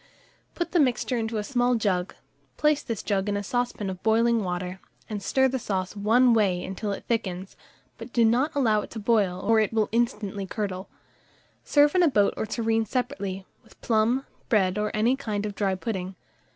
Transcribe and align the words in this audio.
Put 0.55 0.71
the 0.71 0.79
mixture 0.79 1.15
into 1.19 1.37
a 1.37 1.43
small 1.43 1.75
jug, 1.75 2.15
place 2.57 2.81
this 2.81 3.03
jug 3.03 3.29
in 3.29 3.37
a 3.37 3.43
saucepan 3.43 3.87
of 3.87 4.01
boiling 4.01 4.43
water, 4.43 4.79
and 5.07 5.21
stir 5.21 5.47
the 5.47 5.59
sauce 5.59 5.95
one 5.95 6.33
way 6.33 6.63
until 6.65 6.91
it 6.91 7.05
thickens; 7.07 7.55
but 7.99 8.11
do 8.11 8.25
not 8.25 8.55
allow 8.55 8.81
it 8.81 8.89
to 8.89 8.99
boil, 8.99 9.39
or 9.41 9.59
it 9.59 9.71
will 9.71 9.89
instantly 9.91 10.47
curdle. 10.47 10.89
Serve 11.63 11.93
in 11.93 12.01
a 12.01 12.07
boat 12.09 12.33
or 12.35 12.47
tureen 12.47 12.83
separately, 12.83 13.45
with 13.63 13.79
plum, 13.81 14.25
bread, 14.49 14.79
or 14.79 14.89
any 14.95 15.15
kind 15.15 15.45
of 15.45 15.53
dry 15.53 15.75
pudding. 15.75 16.15